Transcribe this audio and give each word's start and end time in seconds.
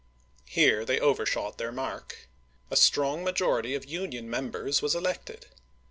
Here 0.47 0.83
they 0.83 0.99
overshot 0.99 1.59
their 1.59 1.71
mark. 1.71 2.27
A 2.71 2.75
strong 2.75 3.23
majority 3.23 3.75
of 3.75 3.85
Union 3.85 4.27
members 4.27 4.81
was 4.81 4.95
elected. 4.95 5.45